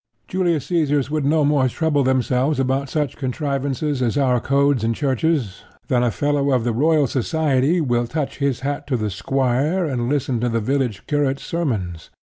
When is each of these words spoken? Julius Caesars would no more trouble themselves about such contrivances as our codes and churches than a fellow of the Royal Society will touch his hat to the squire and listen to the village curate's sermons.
Julius 0.27 0.65
Caesars 0.65 1.11
would 1.11 1.25
no 1.25 1.45
more 1.45 1.67
trouble 1.69 2.03
themselves 2.03 2.59
about 2.59 2.89
such 2.89 3.17
contrivances 3.17 4.01
as 4.01 4.17
our 4.17 4.39
codes 4.39 4.83
and 4.83 4.95
churches 4.95 5.61
than 5.89 6.01
a 6.01 6.09
fellow 6.09 6.49
of 6.53 6.63
the 6.63 6.73
Royal 6.73 7.05
Society 7.05 7.79
will 7.81 8.07
touch 8.07 8.39
his 8.39 8.61
hat 8.61 8.87
to 8.87 8.97
the 8.97 9.11
squire 9.11 9.85
and 9.85 10.09
listen 10.09 10.39
to 10.39 10.49
the 10.49 10.59
village 10.59 11.05
curate's 11.05 11.43
sermons. 11.45 12.09